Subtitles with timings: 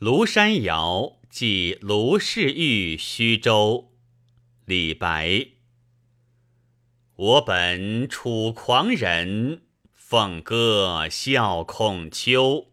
[0.00, 3.90] 庐山谣即卢氏玉虚州。
[4.64, 5.48] 李白。
[7.16, 9.62] 我本楚狂人，
[9.96, 12.68] 凤歌笑孔丘。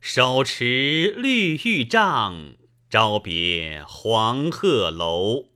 [0.00, 2.56] 手持绿玉杖，
[2.90, 5.50] 朝别黄鹤楼。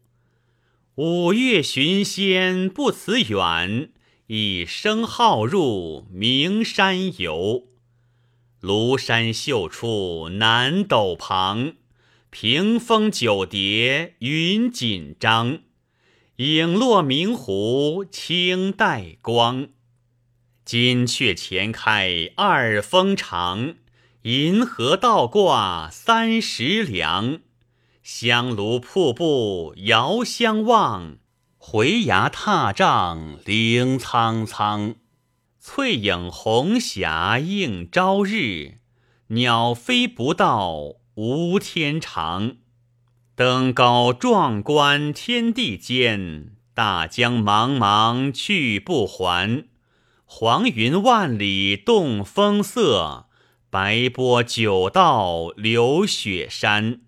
[0.94, 3.90] 五岳寻仙不辞远，
[4.28, 7.71] 一生好入名山游。
[8.62, 11.72] 庐山秀出南斗旁，
[12.30, 15.58] 屏风九叠云锦张。
[16.36, 19.66] 影落明湖青带光，
[20.64, 23.74] 金阙前开二峰长，
[24.22, 27.40] 银河倒挂三十梁。
[28.04, 31.16] 香炉瀑布遥相望，
[31.58, 34.94] 回崖踏嶂凌苍苍。
[35.64, 38.78] 翠影红霞映朝日，
[39.28, 42.56] 鸟飞不到无天长。
[43.36, 49.68] 登高壮观天地间，大江茫茫去不还。
[50.24, 53.26] 黄云万里动风色，
[53.70, 57.02] 白波九道流雪山。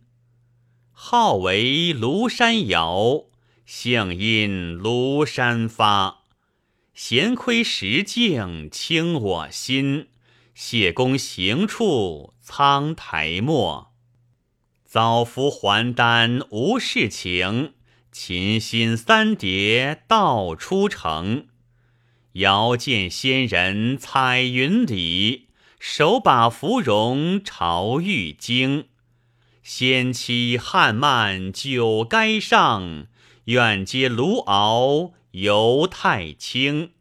[0.92, 3.24] 号为庐山谣，
[3.66, 6.20] 兴因庐山发。
[6.94, 10.06] 闲窥石镜清我心，
[10.54, 13.90] 谢公行处苍苔没。
[14.84, 17.74] 早服还丹无事情，
[18.12, 21.48] 琴心三叠道出城。
[22.34, 25.48] 遥见仙人彩云里，
[25.80, 28.86] 手把芙蓉朝玉京。
[29.64, 33.08] 仙妻汉漫酒该上，
[33.46, 36.92] 愿接卢敖犹太清。